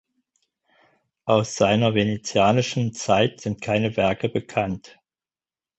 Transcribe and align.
Aus 1.25 1.53
seiner 1.53 1.93
venezianischen 1.93 2.91
Zeit 2.93 3.39
sind 3.41 3.61
keine 3.61 3.97
Werke 3.97 4.29
bekannt. 4.29 4.97